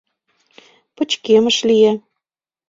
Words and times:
Пычкемыш 0.95 1.57
лие. 1.67 1.91